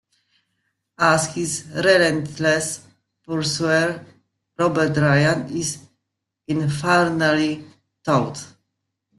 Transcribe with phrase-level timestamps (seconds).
[0.97, 2.81] As his relentless
[3.23, 4.03] pursuer,
[4.57, 5.77] Robert Ryan is
[6.47, 7.63] infernally
[8.03, 8.47] taut.